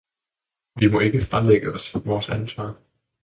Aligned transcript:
Vi 0.75 0.87
må 0.91 0.99
ikke 0.99 1.21
fralægge 1.21 1.73
os 1.73 1.95
vores 2.05 2.29
ansvar. 2.29 2.75